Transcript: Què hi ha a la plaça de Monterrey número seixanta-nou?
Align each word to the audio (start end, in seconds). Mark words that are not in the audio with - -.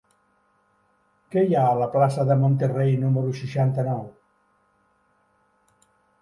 Què 1.35 1.43
hi 1.49 1.57
ha 1.59 1.65
a 1.73 1.75
la 1.81 1.87
plaça 1.95 2.25
de 2.29 2.37
Monterrey 2.45 2.95
número 3.03 3.35
seixanta-nou? 3.41 4.01